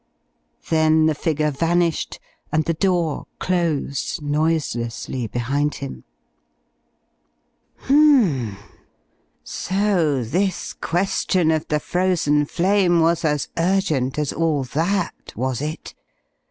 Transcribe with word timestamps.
Then 0.71 1.05
the 1.05 1.13
figure 1.13 1.51
vanished 1.51 2.19
and 2.51 2.65
the 2.65 2.73
door 2.73 3.27
closed 3.37 4.19
noiselessly 4.19 5.27
behind 5.27 5.75
him. 5.75 6.05
Hmm. 7.81 8.53
So 9.43 10.23
this 10.23 10.73
question 10.73 11.51
of 11.51 11.67
the 11.67 11.79
Frozen 11.79 12.45
Flame 12.45 12.99
was 12.99 13.23
as 13.23 13.49
urgent 13.59 14.17
as 14.17 14.33
all 14.33 14.63
that, 14.63 15.33
was 15.35 15.61
it? 15.61 15.93